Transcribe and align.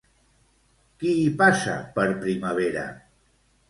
Qui 1.03 1.13
hi 1.19 1.29
passa 1.43 1.79
per 2.01 2.09
primavera? 2.27 2.91